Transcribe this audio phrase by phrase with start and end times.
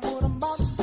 [0.00, 0.73] what I'm about to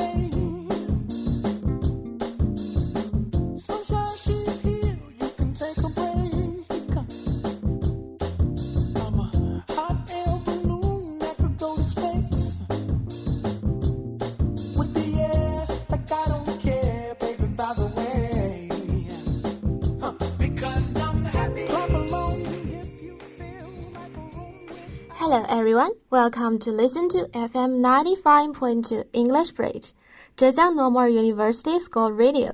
[25.62, 29.92] everyone, welcome to listen to FM 95.2 English Bridge,
[30.36, 32.50] Zhejiang Normal University School Radio.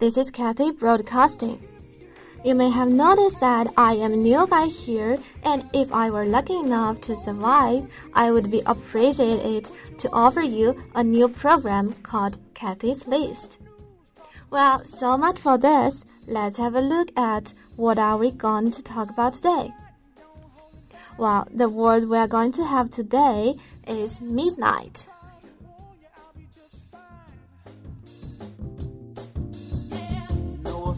[0.00, 1.62] This is Kathy Broadcasting.
[2.44, 6.24] You may have noticed that I am a new guy here, and if I were
[6.24, 12.38] lucky enough to survive, I would be appreciated to offer you a new program called
[12.54, 13.60] Kathy's List.
[14.50, 16.04] Well, so much for this.
[16.26, 19.72] Let's have a look at what are we going to talk about today.
[21.18, 23.56] Well, the word we are going to have today
[23.88, 25.08] is midnight.
[30.64, 30.94] No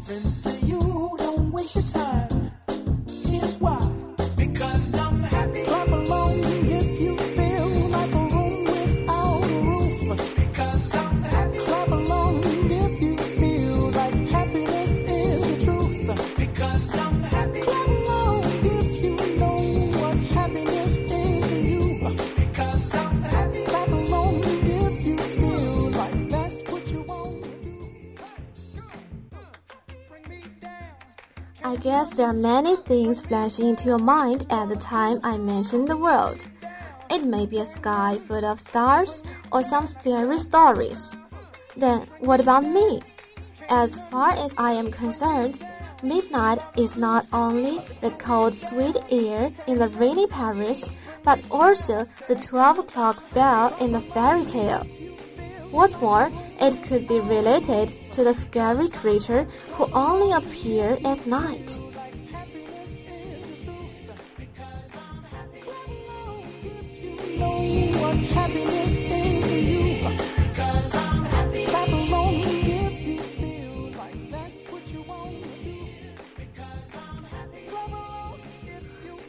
[31.81, 35.97] guess there are many things flashing into your mind at the time I mention the
[35.97, 36.47] world.
[37.11, 41.17] It may be a sky full of stars or some scary stories.
[41.77, 43.01] Then, what about me?
[43.71, 45.65] As far as I am concerned,
[46.03, 50.91] midnight is not only the cold, sweet air in the rainy Paris,
[51.25, 54.85] but also the 12 o'clock bell in the fairy tale.
[55.71, 61.79] What's more, it could be related to the scary creature who only appear at night.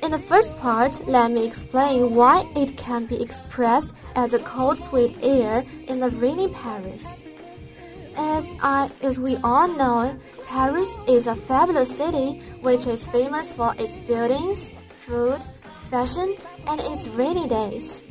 [0.03, 4.77] In the first part, let me explain why it can be expressed as the cold,
[4.77, 7.20] sweet air in the rainy Paris.
[8.17, 10.17] As I, as we all know,
[10.47, 15.43] Paris is a fabulous city which is famous for its buildings, food,
[15.89, 16.35] fashion,
[16.67, 18.03] and its rainy days.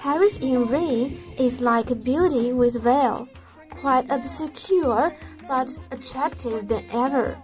[0.00, 3.28] Paris in rain is like a beauty with veil,
[3.70, 5.14] quite obscure
[5.48, 7.36] but attractive than ever.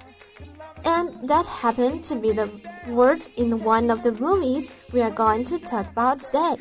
[0.84, 2.50] And that happened to be the
[2.88, 6.56] words in one of the movies we are going to talk about today.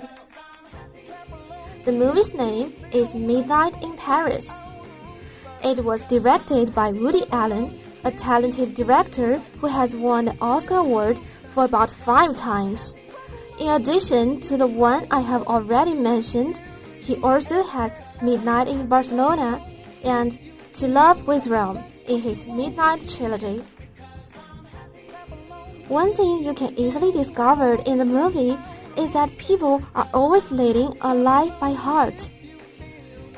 [1.85, 4.59] The movie's name is Midnight in Paris.
[5.63, 11.19] It was directed by Woody Allen, a talented director who has won the Oscar Award
[11.49, 12.95] for about five times.
[13.59, 16.59] In addition to the one I have already mentioned,
[16.99, 19.61] he also has Midnight in Barcelona
[20.03, 20.37] and
[20.73, 23.61] To Love with Rome in his Midnight trilogy.
[25.87, 28.57] One thing you can easily discover in the movie
[28.97, 32.29] is that people are always leading a life by heart.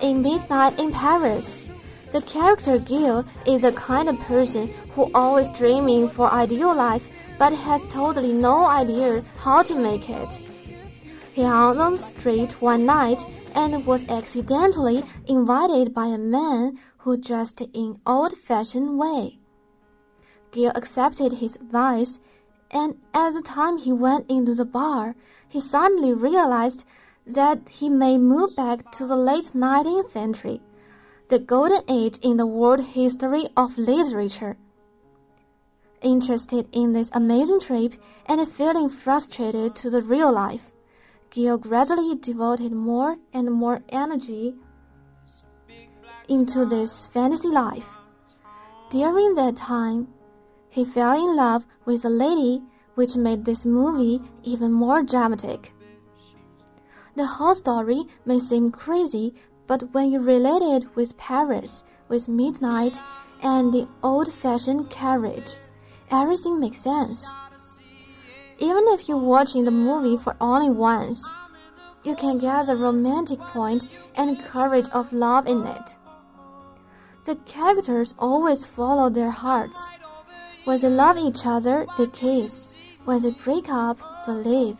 [0.01, 1.65] In Midnight in Paris,
[2.13, 7.09] the character Gil is the kind of person who always dreaming for ideal life
[7.39, 10.39] but has totally no idea how to make it.
[11.33, 13.25] He hung on the street one night
[13.55, 19.39] and was accidentally invited by a man who dressed in old-fashioned way.
[20.51, 22.19] Gil accepted his advice,
[22.69, 25.15] and at the time he went into the bar,
[25.49, 26.85] he suddenly realized
[27.25, 30.61] that he may move back to the late 19th century,
[31.29, 34.57] the golden age in the world history of literature.
[36.01, 37.93] Interested in this amazing trip
[38.25, 40.71] and feeling frustrated to the real life,
[41.29, 44.55] Gil gradually devoted more and more energy
[46.27, 47.89] into this fantasy life.
[48.89, 50.09] During that time,
[50.69, 52.61] he fell in love with a lady,
[52.95, 55.71] which made this movie even more dramatic.
[57.15, 59.33] The whole story may seem crazy,
[59.67, 62.99] but when you relate it with Paris, with midnight,
[63.41, 65.57] and the old fashioned carriage,
[66.11, 67.31] everything makes sense.
[68.59, 71.29] Even if you're watching the movie for only once,
[72.03, 75.97] you can get the romantic point and courage of love in it.
[77.25, 79.89] The characters always follow their hearts.
[80.65, 82.73] When they love each other, they kiss.
[83.05, 84.77] When they break up, they leave.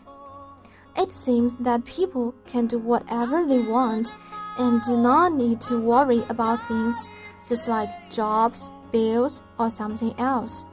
[0.97, 4.13] It seems that people can do whatever they want
[4.57, 7.09] and do not need to worry about things
[7.47, 10.67] just like jobs, bills, or something else.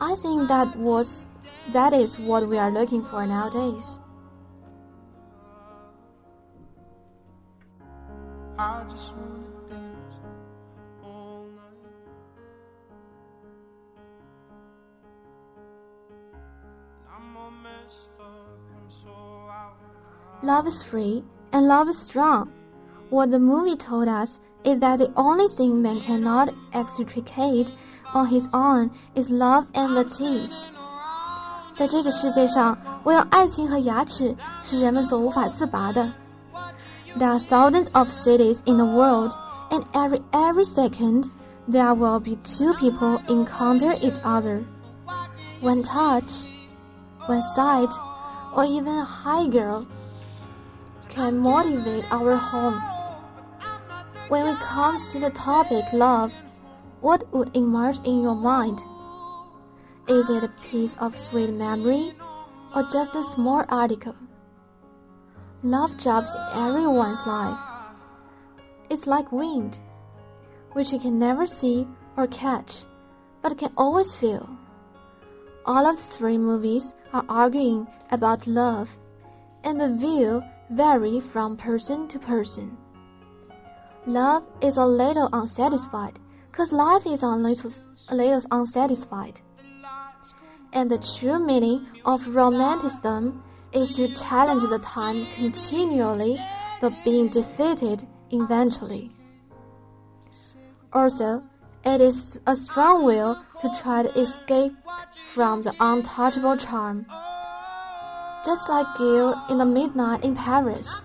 [0.00, 1.26] I think that was
[1.72, 4.00] that is what we are looking for nowadays.
[8.58, 10.14] I just wanna dance
[11.04, 11.92] all night.
[17.10, 19.76] I'm all messed up, I'm so out.
[20.42, 21.22] Love is free
[21.52, 22.52] and love is strong.
[23.09, 27.73] What the movie told us is that the only thing man cannot extricate
[28.13, 30.67] on his own is love and the teeth.
[31.75, 36.11] 在这个世界上，唯有爱情和牙齿是人们所无法自拔的。
[37.17, 39.33] There are thousands of cities in the world,
[39.69, 41.29] and every every second
[41.69, 44.63] there will be two people encounter each other.
[45.61, 46.47] One touch,
[47.27, 47.91] one sight,
[48.55, 49.85] or even a high girl
[51.09, 52.79] can motivate our home.
[54.28, 56.34] When it comes to the topic love,
[57.00, 58.82] what would emerge in your mind?
[60.08, 62.12] Is it a piece of sweet memory
[62.74, 64.16] or just a small article?
[65.62, 67.60] Love drops in everyone's life.
[68.90, 69.80] It's like wind,
[70.72, 71.86] which you can never see
[72.16, 72.82] or catch,
[73.42, 74.48] but can always feel.
[75.66, 78.98] All of the three movies are arguing about love,
[79.62, 82.76] and the view vary from person to person.
[84.06, 86.20] Love is a little unsatisfied,
[86.52, 87.72] cause life is a little,
[88.08, 89.40] a little unsatisfied.
[90.72, 93.42] And the true meaning of romanticism
[93.72, 96.38] is to challenge the time continually,
[96.80, 99.10] but being defeated eventually.
[100.92, 101.42] Also,
[101.84, 104.72] it is a strong will to try to escape
[105.32, 107.06] from the untouchable charm.
[108.44, 111.02] Just like Gil in the Midnight in Paris,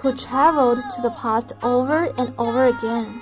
[0.00, 3.20] who traveled to the past over and over again.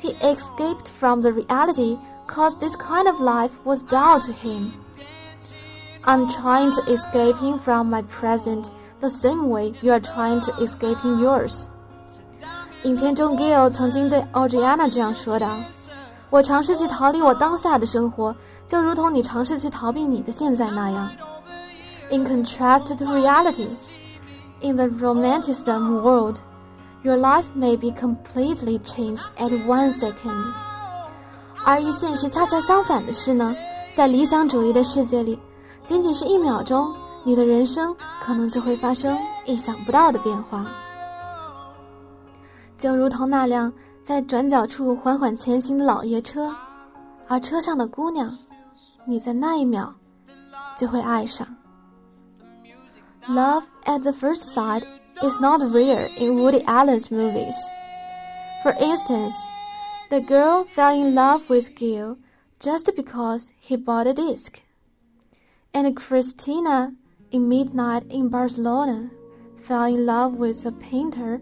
[0.00, 1.96] He escaped from the reality
[2.26, 4.72] cause this kind of life was dull to him.
[6.04, 10.52] I'm trying to escape him from my present the same way you are trying to
[10.62, 11.68] escape in yours.
[12.84, 18.34] 影片中，Gil 曾经对 Audriana 这样说道：“我尝试去逃离我当下的生活，
[18.66, 21.10] 就如同你尝试去逃避你的现在那样。”
[22.10, 23.68] In contrast to reality,
[24.63, 26.41] In the romanticism world,
[27.03, 30.45] your life may be completely changed at one second.
[31.65, 33.55] 而与现实恰恰相反的是呢，
[33.95, 35.39] 在理想主义的世界里，
[35.85, 36.93] 仅仅是一秒钟，
[37.23, 40.65] 你的人生可能就会发生意想不到的变化。
[42.77, 43.71] 就如同那辆
[44.03, 46.53] 在转角处缓缓前行的老爷车，
[47.27, 48.29] 而车上的姑娘，
[49.05, 49.93] 你在那一秒
[50.75, 51.47] 就会爱上。
[53.29, 54.83] Love at the first sight
[55.23, 57.55] is not rare in Woody Allen's movies.
[58.61, 59.33] For instance,
[60.09, 62.17] the girl fell in love with Gil
[62.59, 64.61] just because he bought a disc.
[65.73, 66.93] And Cristina
[67.31, 69.09] in Midnight in Barcelona
[69.61, 71.39] fell in love with a painter.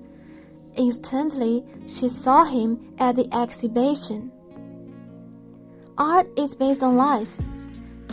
[0.75, 4.31] Instantly, she saw him at the exhibition.
[5.97, 7.35] Art is based on life,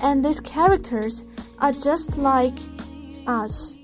[0.03, 1.23] and these characters
[1.59, 2.59] are just like
[3.29, 3.77] us.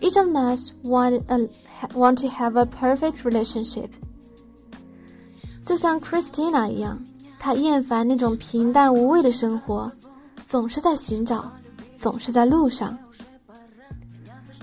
[0.00, 1.48] Each of us want, a,
[1.94, 3.90] want to have a perfect relationship，
[5.62, 6.98] 就像 Cristina 一样，
[7.38, 9.92] 她厌烦那种平淡无味的生活，
[10.46, 11.52] 总是在寻找，
[11.96, 12.98] 总是在路上。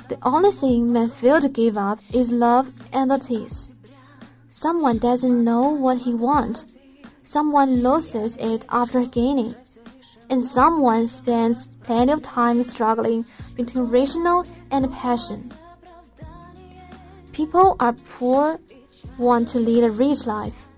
[0.07, 3.69] The only thing men fail to give up is love and the taste.
[4.51, 6.63] Someone doesn't know what he wants.
[7.25, 9.55] Someone loses it after gaining.
[10.33, 13.23] And someone spends plenty of time struggling
[13.55, 15.53] between rational and passion.
[17.33, 18.59] People are poor
[19.19, 20.69] want to lead a rich life.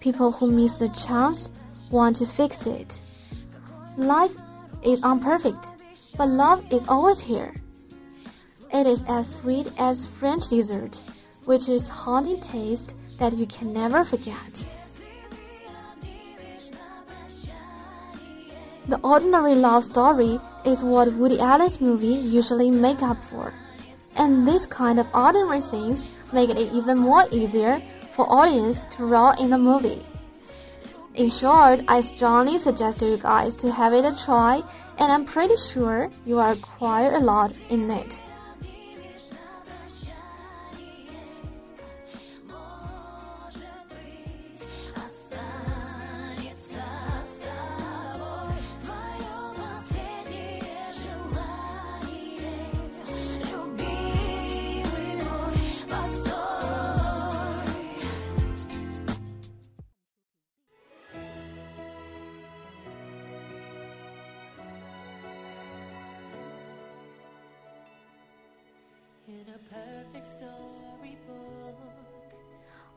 [0.00, 1.50] People who miss a chance
[1.90, 3.02] want to fix it.
[3.98, 4.34] Life
[4.82, 5.74] is imperfect,
[6.16, 7.52] but love is always here.
[8.72, 11.02] It is as sweet as French dessert,
[11.44, 14.66] which is haunting taste that you can never forget.
[18.88, 23.52] The ordinary love story is what Woody Allen's movie usually make up for.
[24.16, 29.32] And this kind of ordinary things make it even more easier for audience to roll
[29.32, 30.06] in the movie.
[31.16, 34.62] In short, I strongly suggest you guys to have it a try,
[34.98, 38.22] and I'm pretty sure you will acquire a lot in it.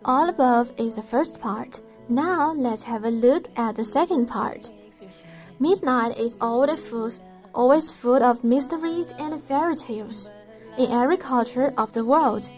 [0.06, 1.82] All above is the first part.
[2.08, 4.72] Now let's have a look at the second part.
[5.60, 10.30] Midnight is always full, of mysteries and fairy tales
[10.78, 12.50] in every culture of the world.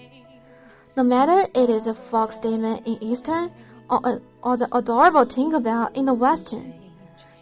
[0.97, 3.51] No matter it is a fox demon in Eastern
[3.89, 6.73] or, or the adorable Tinkerbell in the Western,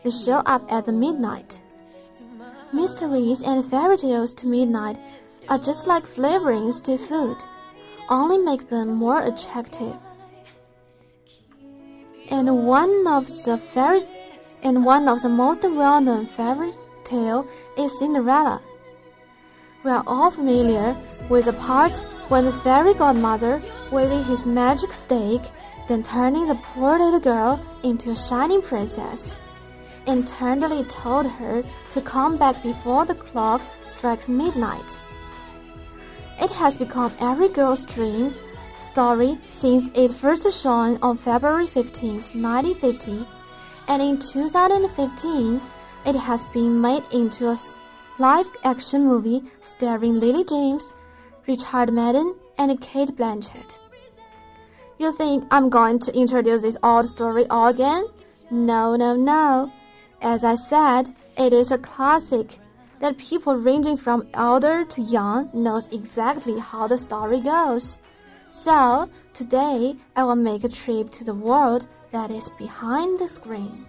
[0.04, 1.60] they show up at the midnight.
[2.72, 4.98] Mysteries and fairy tales to midnight
[5.50, 7.38] are just like flavorings to food,
[8.08, 9.96] only make them more attractive.
[12.29, 14.03] And one of the fairy
[14.62, 16.72] and one of the most well-known fairy
[17.03, 18.62] tale is Cinderella.
[19.84, 20.96] We are all familiar
[21.29, 25.41] with the part when the fairy godmother, waving his magic stick,
[25.88, 29.36] then turning the poor little girl into a shining princess,
[30.06, 35.00] and tenderly told her to come back before the clock strikes midnight.
[36.41, 38.34] It has become every girl's dream
[38.77, 43.27] story since it first shone on February 15, 1950,
[43.89, 45.62] and in 2015
[46.05, 47.58] it has been made into a
[48.19, 50.93] live action movie starring Lily James,
[51.46, 53.79] Richard Madden, and Cate Blanchett.
[54.98, 58.05] You think I'm going to introduce this old story all again?
[58.50, 59.72] No, no, no.
[60.22, 62.60] As I said, it is a classic
[63.00, 68.00] that people ranging from elder to young knows exactly how the story goes.
[68.50, 73.86] So, today I will make a trip to the world that is behind the screen.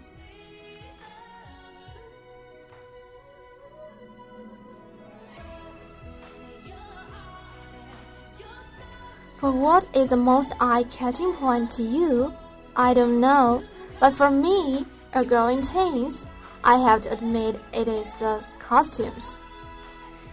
[9.36, 12.30] For what is the most eye-catching point to you?
[12.76, 13.62] I don't know,
[13.98, 16.26] but for me, a girl in teens,
[16.62, 19.40] I have to admit it is the costumes.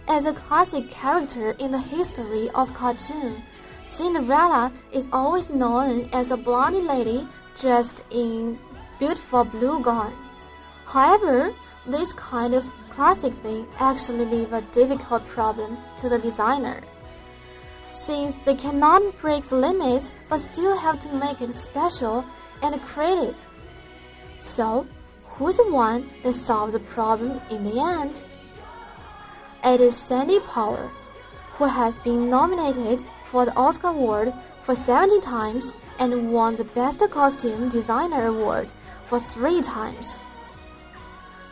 [0.06, 3.42] As a classic character in the history of cartoon,
[3.86, 7.26] Cinderella is always known as a blondie lady
[7.58, 8.58] dressed in
[8.98, 10.14] beautiful blue gown.
[10.86, 11.54] However,
[11.86, 16.82] this kind of classic thing actually leave a difficult problem to the designer.
[17.88, 22.24] Since they cannot break the limits but still have to make it special
[22.62, 23.36] and creative.
[24.36, 24.86] So,
[25.38, 28.22] who's the one that solves the problem in the end?
[29.64, 30.90] It is Sandy Powell,
[31.52, 37.00] who has been nominated for the Oscar Award for 17 times and won the Best
[37.10, 38.72] Costume Designer Award
[39.04, 40.18] for three times.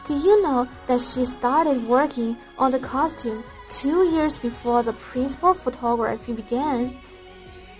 [0.04, 5.54] Do you know that she started working on the costume two years before the principal
[5.54, 6.96] photography began?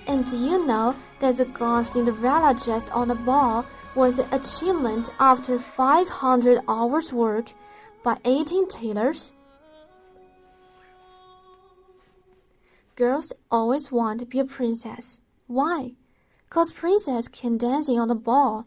[0.08, 3.64] And do you know that the gown Cinderella dressed on the ball
[3.96, 7.52] was an achievement after 500 hours work
[8.04, 9.32] by 18 tailors?
[12.94, 15.20] Girls always want to be a princess.
[15.46, 15.92] Why?
[16.50, 18.66] Cause princess can dancing on the ball,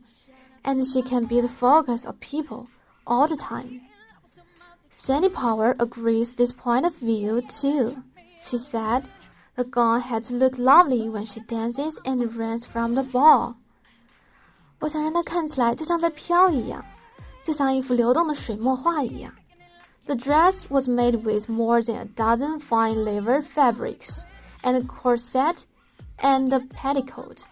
[0.65, 2.67] and she can be the focus of people
[3.05, 3.81] all the time.
[4.89, 8.03] Sandy Power agrees this point of view too.
[8.41, 9.09] She said
[9.55, 13.57] the gown had to look lovely when she dances and runs from the ball.
[14.79, 16.83] 我想让它看起来就像在飘一样，
[17.43, 19.31] 就像一幅流动的水墨画一样。
[20.05, 24.21] the dress was made with more than a dozen fine leather fabrics,
[24.63, 25.63] and a corset
[26.17, 27.43] and a petticoat.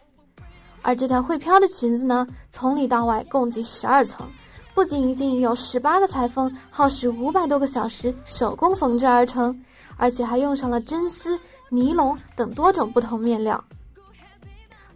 [0.81, 4.25] 而这条会飘的裙子呢，从里到外共计十二层，
[4.73, 9.63] 不仅仅有十八个裁缝耗时五百多个小时手工缝制而成，
[9.97, 13.63] 而且还用上了真丝、尼龙等多种不同面料。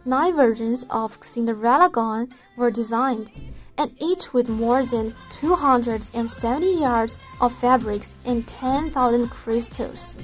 [0.03, 3.27] Nine versions of Cinderella gown were designed,
[3.75, 10.15] and each with more than 270 yards of fabrics and 10,000 crystals.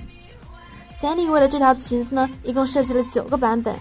[0.96, 3.78] Sandy 为了这条裙子呢，一共设计了九个版本。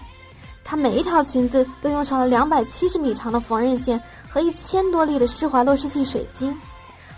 [0.65, 6.53] 它每一条裙子都用上了两百七十米长的缝纫线和一千多粒的施华洛世奇水晶。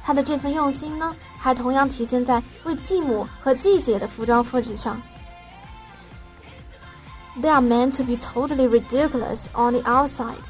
[0.03, 5.01] 它的这份用心呢，还同样体现在为继母和继姐的服装设计上。
[7.36, 10.48] They are meant to be totally ridiculous on the outside,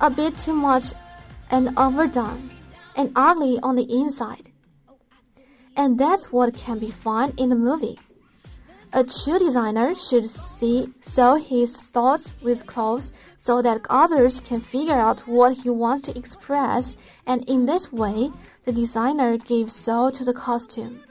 [0.00, 0.94] a bit too much
[1.50, 2.50] and overdone
[2.96, 4.48] and ugly on the inside.
[5.76, 7.98] And that's what can be found in the movie.
[8.92, 14.98] A true designer should see sew his thoughts with clothes so that others can figure
[14.98, 18.30] out what he wants to express, and in this way,
[18.64, 21.02] the designer gives soul to the costume.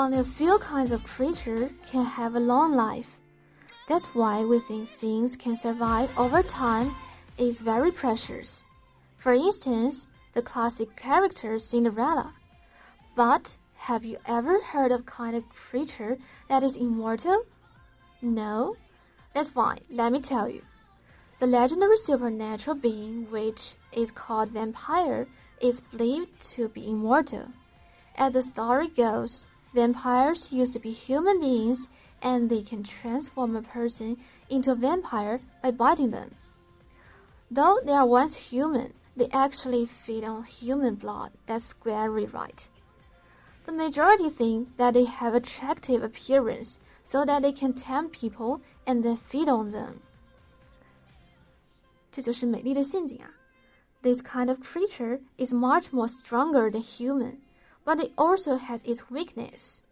[0.00, 3.20] Only a few kinds of creature can have a long life.
[3.86, 6.96] That's why we think things can survive over time
[7.36, 8.64] is very precious.
[9.18, 12.32] For instance, the classic character Cinderella.
[13.14, 16.16] But have you ever heard of kind of creature
[16.48, 17.44] that is immortal?
[18.22, 18.76] No?
[19.34, 20.62] That's fine, let me tell you.
[21.40, 25.26] The legendary supernatural being which is called vampire
[25.60, 27.48] is believed to be immortal.
[28.16, 31.87] As the story goes, vampires used to be human beings
[32.21, 34.17] and they can transform a person
[34.49, 36.35] into a vampire by biting them.
[37.51, 41.31] Though they are once human, they actually feed on human blood.
[41.45, 42.67] That's very right.
[43.65, 49.03] The majority think that they have attractive appearance so that they can tempt people and
[49.03, 50.01] then feed on them.
[52.11, 53.29] 这就是美丽的陷阱啊。
[54.01, 57.41] This kind of creature is much more stronger than human,
[57.83, 59.83] but it also has its weakness.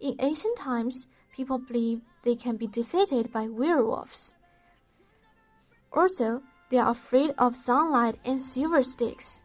[0.00, 4.34] In ancient times, people believed they can be defeated by werewolves.
[5.92, 9.42] Also, they are afraid of sunlight and silver sticks,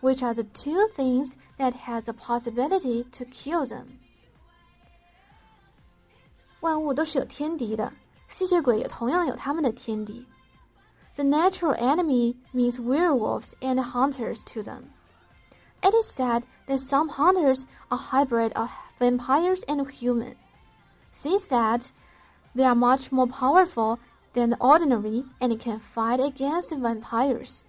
[0.00, 3.98] which are the two things that has a possibility to kill them.
[6.60, 7.92] 万物都是有天敌的，
[8.28, 10.26] 吸血鬼也同样有他们的天敌。
[11.16, 14.92] the natural enemy means werewolves and hunters to them.
[15.85, 20.35] It is said that some hunters are hybrid of vampires and human.
[21.11, 21.91] Since that,
[22.55, 23.99] they are much more powerful
[24.33, 27.63] than the ordinary and can fight against vampires.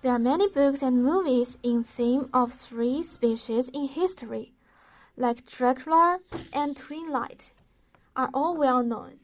[0.00, 4.55] There are many books and movies in theme of three species in history,
[5.16, 6.20] like Dracula
[6.52, 7.52] and Twilight,
[8.14, 9.18] are all well known.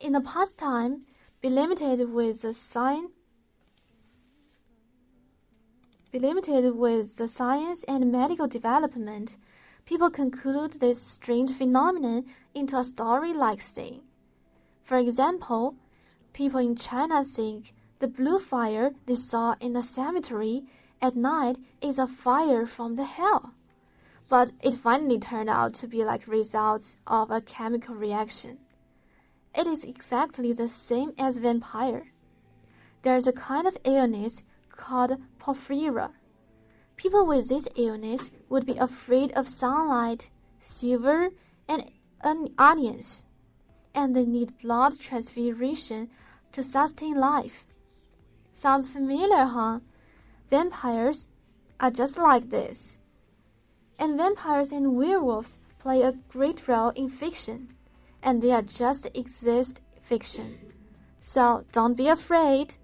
[0.00, 1.02] In the past time,
[1.40, 3.08] be limited with the sign
[6.10, 9.36] be limited with the science and medical development,
[9.84, 14.00] people conclude this strange phenomenon into a story-like thing.
[14.82, 15.74] For example,
[16.32, 20.64] people in China think the blue fire they saw in the cemetery
[21.02, 23.52] at night is a fire from the hell.
[24.28, 28.58] But it finally turned out to be like results of a chemical reaction.
[29.54, 32.12] It is exactly the same as vampire.
[33.02, 36.12] There's a kind of illness called porphyria.
[36.96, 41.30] People with this illness would be afraid of sunlight, silver,
[41.68, 41.90] and
[42.58, 43.24] onions,
[43.94, 46.10] and they need blood transfusion
[46.52, 47.64] to sustain life.
[48.52, 49.80] Sounds familiar, huh?
[50.50, 51.28] Vampires
[51.80, 52.98] are just like this.
[53.98, 57.74] And vampires and werewolves play a great role in fiction,
[58.22, 60.58] and they are just exist fiction.
[61.20, 62.76] So don't be afraid.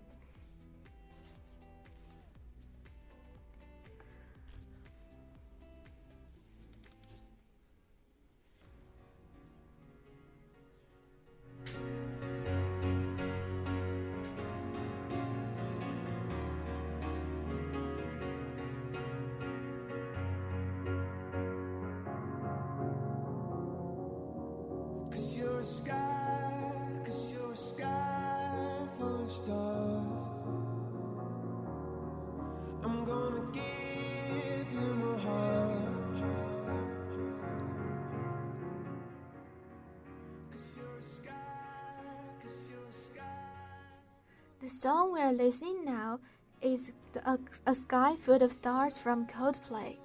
[44.65, 46.21] The song we are listening now
[46.63, 49.99] is the, a, a Sky Full of Stars from Coldplay.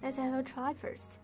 [0.00, 1.18] Let's have a try first.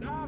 [0.00, 0.26] I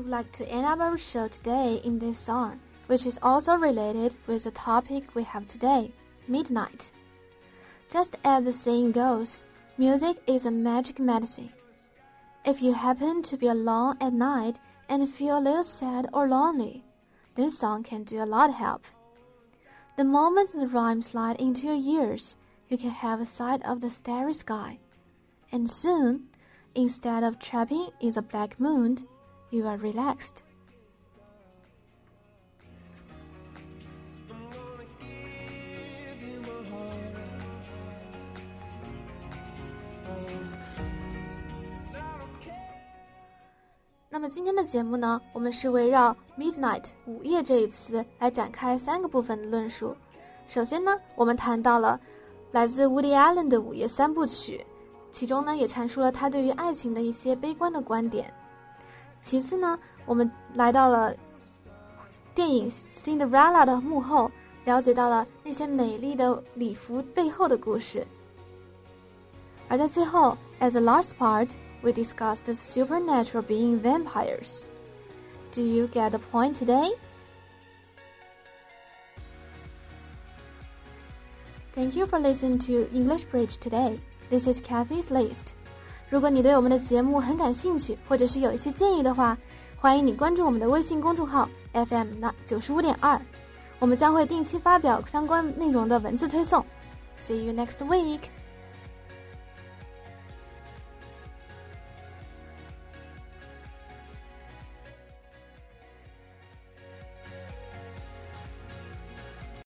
[0.00, 4.44] would like to end our show today in this song, which is also related with
[4.44, 5.92] the topic we have today
[6.28, 6.92] midnight.
[7.88, 9.44] Just as the saying goes,
[9.78, 11.52] music is a magic medicine.
[12.44, 16.84] If you happen to be alone at night and feel a little sad or lonely,
[17.34, 18.84] this song can do a lot of help.
[19.96, 22.36] The moment the rhyme slide into your ears,
[22.68, 24.78] you can have a sight of the starry sky.
[25.52, 26.28] And soon,
[26.74, 28.96] instead of trapping in the black moon,
[29.54, 30.42] you are relaxed.
[44.10, 49.94] 那么今天的节目呢，我们是围绕 midnight 午夜这一词来展开三个部分的论述。
[50.46, 52.00] 首先呢，我们谈到了
[52.52, 54.64] 来自 Woody Allen 的午夜三部曲，
[55.10, 58.32] 其中呢也阐述了他对于爱情的一些悲观的观点。
[59.23, 61.15] 其次呢，我们来到了
[62.33, 64.31] 电影《Cinderella》的幕后，
[64.65, 68.05] 了解到了那些美丽的礼服背后的故事。
[69.67, 74.65] 而在最后，as a last part。we discussed the supernatural being vampires.
[75.53, 76.91] Do you get the point today?
[81.73, 83.97] Thank you for listening to English Bridge today.
[84.29, 85.53] This is Kathy's List.
[86.14, 89.36] 如果你对我们的节目很感兴趣，或者是有一些建议的话，
[89.76, 93.20] 欢迎你关注我们的微信公众号 FM 那九十五点二，
[93.80, 96.64] 我们将会定期发表相关内容的文字推送。
[97.20, 98.20] See you next week.